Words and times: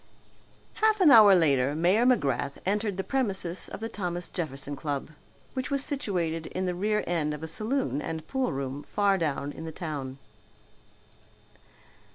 Half 0.81 0.99
an 0.99 1.11
hour 1.11 1.35
later 1.35 1.75
Mayor 1.75 2.07
McGrath 2.07 2.53
entered 2.65 2.97
the 2.97 3.03
premises 3.03 3.69
of 3.69 3.81
the 3.81 3.87
Thomas 3.87 4.29
Jefferson 4.29 4.75
Club, 4.75 5.11
which 5.53 5.69
was 5.69 5.83
situated 5.85 6.47
in 6.47 6.65
the 6.65 6.73
rear 6.73 7.03
end 7.05 7.35
of 7.35 7.43
a 7.43 7.47
saloon 7.47 8.01
and 8.01 8.27
pool 8.27 8.51
room 8.51 8.81
far 8.81 9.19
down 9.19 9.51
in 9.51 9.63
the 9.63 9.71
town. 9.71 10.17